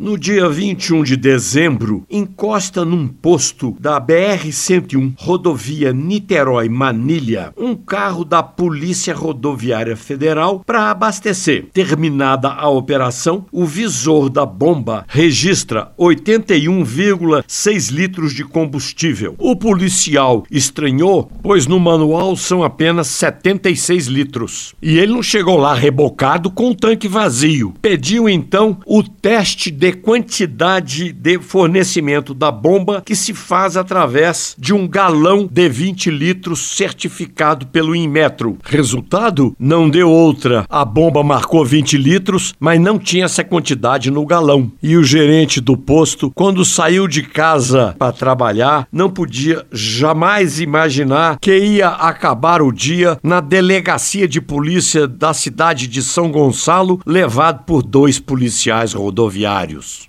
No 0.00 0.16
dia 0.16 0.48
21 0.48 1.02
de 1.02 1.16
dezembro, 1.16 2.04
encosta 2.08 2.84
num 2.84 3.08
posto 3.08 3.76
da 3.80 4.00
BR-101, 4.00 5.14
rodovia 5.18 5.92
Niterói-Manilha, 5.92 7.52
um 7.56 7.74
carro 7.74 8.24
da 8.24 8.40
Polícia 8.40 9.12
Rodoviária 9.12 9.96
Federal 9.96 10.62
para 10.64 10.88
abastecer. 10.92 11.66
Terminada 11.72 12.48
a 12.48 12.68
operação, 12.68 13.44
o 13.50 13.66
visor 13.66 14.30
da 14.30 14.46
bomba 14.46 15.04
registra 15.08 15.90
81,6 15.98 17.90
litros 17.90 18.32
de 18.32 18.44
combustível. 18.44 19.34
O 19.36 19.56
policial 19.56 20.44
estranhou, 20.48 21.28
pois 21.42 21.66
no 21.66 21.80
manual 21.80 22.36
são 22.36 22.62
apenas 22.62 23.08
76 23.08 24.06
litros. 24.06 24.76
E 24.80 24.96
ele 24.96 25.14
não 25.14 25.24
chegou 25.24 25.56
lá 25.56 25.74
rebocado 25.74 26.52
com 26.52 26.70
o 26.70 26.74
tanque 26.76 27.08
vazio. 27.08 27.74
Pediu 27.82 28.28
então 28.28 28.78
o 28.86 29.02
teste 29.02 29.72
de 29.72 29.87
quantidade 29.92 31.12
de 31.12 31.38
fornecimento 31.38 32.34
da 32.34 32.50
bomba 32.50 33.02
que 33.04 33.14
se 33.14 33.34
faz 33.34 33.76
através 33.76 34.54
de 34.58 34.72
um 34.72 34.86
galão 34.86 35.48
de 35.50 35.68
20 35.68 36.10
litros 36.10 36.76
certificado 36.76 37.66
pelo 37.66 37.94
Inmetro. 37.94 38.58
Resultado? 38.64 39.54
Não 39.58 39.88
deu 39.88 40.10
outra. 40.10 40.64
A 40.68 40.84
bomba 40.84 41.22
marcou 41.22 41.64
20 41.64 41.96
litros, 41.96 42.54
mas 42.58 42.80
não 42.80 42.98
tinha 42.98 43.24
essa 43.24 43.44
quantidade 43.44 44.10
no 44.10 44.26
galão. 44.26 44.70
E 44.82 44.96
o 44.96 45.02
gerente 45.02 45.60
do 45.60 45.76
posto, 45.76 46.30
quando 46.34 46.64
saiu 46.64 47.06
de 47.06 47.22
casa 47.22 47.94
para 47.98 48.12
trabalhar, 48.12 48.86
não 48.92 49.10
podia 49.10 49.64
jamais 49.72 50.60
imaginar 50.60 51.38
que 51.40 51.56
ia 51.56 51.88
acabar 51.88 52.62
o 52.62 52.72
dia 52.72 53.18
na 53.22 53.40
delegacia 53.40 54.28
de 54.28 54.40
polícia 54.40 55.06
da 55.06 55.32
cidade 55.32 55.86
de 55.86 56.02
São 56.02 56.30
Gonçalo, 56.30 57.00
levado 57.06 57.64
por 57.64 57.82
dois 57.82 58.18
policiais 58.18 58.92
rodoviários. 58.92 59.77
News. 59.78 60.08